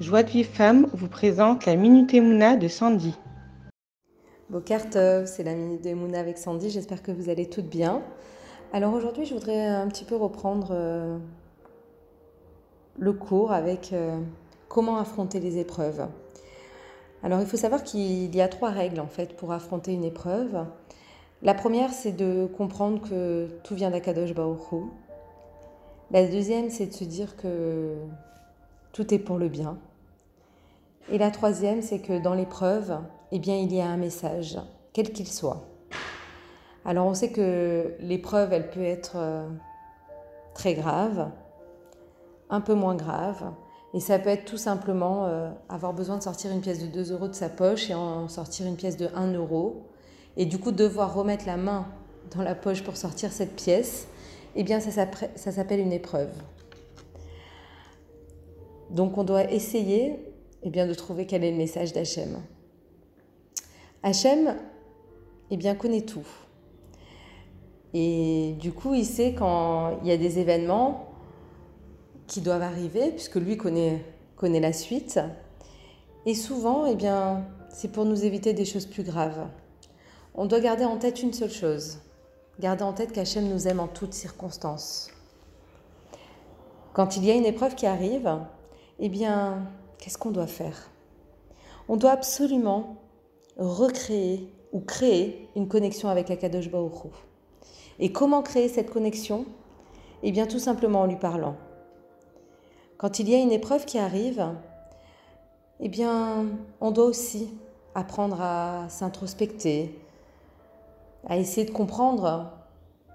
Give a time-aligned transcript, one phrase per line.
[0.00, 3.16] Joie de Vivre Femme vous présente la Minute Emouna de Sandy.
[4.48, 8.00] Bokartov, c'est la Minute Emouna avec Sandy, j'espère que vous allez toutes bien.
[8.72, 11.18] Alors aujourd'hui, je voudrais un petit peu reprendre euh,
[12.96, 14.20] le cours avec euh,
[14.68, 16.06] comment affronter les épreuves.
[17.24, 20.64] Alors il faut savoir qu'il y a trois règles en fait pour affronter une épreuve.
[21.42, 24.60] La première, c'est de comprendre que tout vient d'Akadosh Baruch
[26.12, 27.96] La deuxième, c'est de se dire que
[28.92, 29.76] tout est pour le bien.
[31.10, 32.98] Et la troisième, c'est que dans l'épreuve,
[33.32, 34.58] eh bien, il y a un message,
[34.92, 35.64] quel qu'il soit.
[36.84, 39.48] Alors, on sait que l'épreuve, elle peut être euh,
[40.54, 41.30] très grave,
[42.50, 43.52] un peu moins grave,
[43.94, 47.12] et ça peut être tout simplement euh, avoir besoin de sortir une pièce de 2
[47.12, 49.86] euros de sa poche et en sortir une pièce de 1 euro,
[50.36, 51.86] et du coup devoir remettre la main
[52.36, 54.08] dans la poche pour sortir cette pièce,
[54.56, 55.06] eh bien, ça
[55.36, 56.30] s'appelle une épreuve.
[58.90, 60.18] Donc on doit essayer
[60.62, 62.42] eh bien, de trouver quel est le message d'Hachem.
[64.02, 64.56] Hachem
[65.50, 66.26] eh bien, connaît tout.
[67.94, 71.08] Et du coup, il sait quand il y a des événements
[72.26, 74.04] qui doivent arriver, puisque lui connaît,
[74.36, 75.18] connaît la suite.
[76.26, 79.48] Et souvent, eh bien, c'est pour nous éviter des choses plus graves.
[80.34, 81.98] On doit garder en tête une seule chose.
[82.60, 85.10] Garder en tête qu'Hachem nous aime en toutes circonstances.
[86.92, 88.30] Quand il y a une épreuve qui arrive,
[88.98, 89.66] eh bien,
[89.98, 90.90] qu'est-ce qu'on doit faire?
[91.88, 92.96] On doit absolument
[93.56, 96.92] recréer ou créer une connexion avec Akadosh Baruch
[97.98, 99.46] Et comment créer cette connexion?
[100.22, 101.56] Eh bien, tout simplement en lui parlant.
[102.98, 104.44] Quand il y a une épreuve qui arrive,
[105.80, 106.46] eh bien,
[106.80, 107.48] on doit aussi
[107.94, 109.98] apprendre à s'introspecter,
[111.28, 112.52] à essayer de comprendre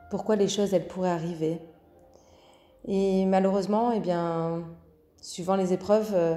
[0.09, 1.59] pourquoi les choses elles pourraient arriver.
[2.87, 4.63] Et malheureusement, eh bien,
[5.21, 6.35] suivant les épreuves, euh,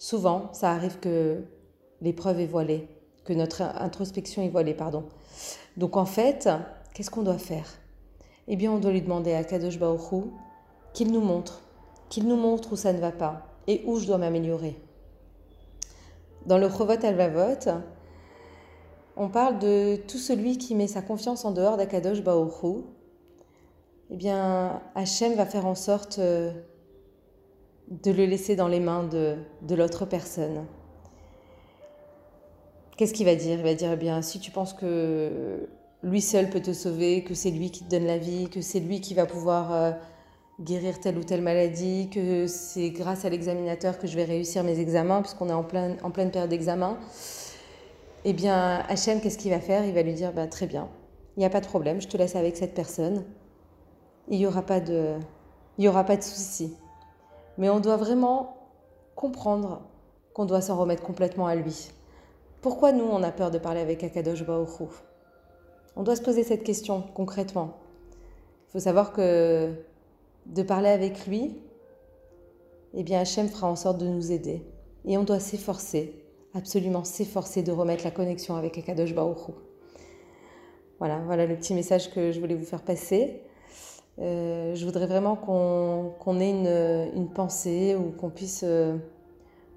[0.00, 1.44] souvent, ça arrive que
[2.00, 2.88] l'épreuve est voilée,
[3.24, 5.04] que notre introspection est voilée, pardon.
[5.76, 6.48] Donc en fait,
[6.94, 7.68] qu'est-ce qu'on doit faire?
[8.48, 10.24] Eh bien, on doit lui demander à Kadosh Baruch
[10.94, 11.60] qu'il nous montre,
[12.08, 14.80] qu'il nous montre où ça ne va pas et où je dois m'améliorer.
[16.46, 17.70] Dans le Chovot Alvavot,
[19.16, 22.84] on parle de tout celui qui met sa confiance en dehors d'Akadosh Baruch
[24.12, 26.50] eh bien, Hachem va faire en sorte euh,
[27.90, 30.64] de le laisser dans les mains de, de l'autre personne.
[32.96, 33.58] Qu'est-ce qu'il va dire?
[33.58, 35.68] Il va dire, eh bien, si tu penses que
[36.02, 38.80] lui seul peut te sauver, que c'est lui qui te donne la vie, que c'est
[38.80, 39.92] lui qui va pouvoir euh,
[40.60, 44.78] guérir telle ou telle maladie, que c'est grâce à l'examinateur que je vais réussir mes
[44.78, 46.98] examens, puisqu'on est en, plein, en pleine période d'examen,
[48.24, 49.84] eh bien, Hachem, qu'est-ce qu'il va faire?
[49.84, 50.88] Il va lui dire, bah, très bien,
[51.36, 53.24] il n'y a pas de problème, je te laisse avec cette personne.
[54.28, 55.14] Il n'y aura pas de,
[55.78, 56.74] il aura pas de souci.
[57.60, 58.56] Mais on doit vraiment
[59.14, 59.82] comprendre
[60.32, 61.90] qu'on doit s'en remettre complètement à lui.
[62.62, 64.86] Pourquoi nous, on a peur de parler avec Akadosh Baoru
[65.94, 67.76] On doit se poser cette question concrètement.
[68.68, 69.74] Il faut savoir que
[70.46, 71.58] de parler avec lui,
[72.94, 74.64] eh bien Hachem fera en sorte de nous aider.
[75.04, 79.52] Et on doit s'efforcer, absolument s'efforcer de remettre la connexion avec Akadosh Baoru.
[80.98, 83.42] Voilà, voilà le petit message que je voulais vous faire passer.
[84.18, 88.96] Euh, je voudrais vraiment qu'on ait une, pensée ou qu'on puisse euh,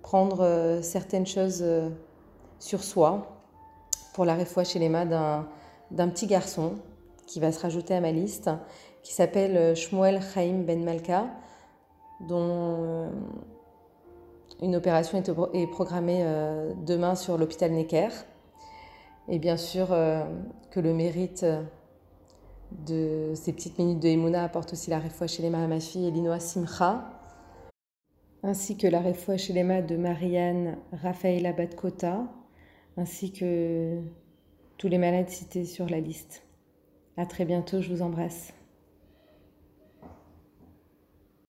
[0.01, 1.63] prendre euh, certaines choses
[2.59, 3.39] sur soi
[4.13, 5.05] pour la réfoua chez les mains
[5.91, 6.73] d'un petit garçon
[7.25, 8.49] qui va se rajouter à ma liste,
[9.01, 11.25] qui s'appelle Shmuel Chaim Ben Malka,
[12.27, 13.09] dont
[14.61, 16.23] une opération est, est programmée
[16.85, 18.09] demain sur l'hôpital Necker.
[19.29, 19.87] Et bien sûr
[20.69, 21.45] que le mérite
[22.85, 26.39] de ces petites minutes de Emouna apporte aussi la réfoua chez les ma fille Elinoa
[26.39, 27.09] Simcha,
[28.43, 32.27] ainsi que la réfoua chez les de Marianne Raphaël Badkota,
[32.97, 33.99] ainsi que
[34.77, 36.43] tous les malades cités sur la liste.
[37.17, 38.53] À très bientôt, je vous embrasse.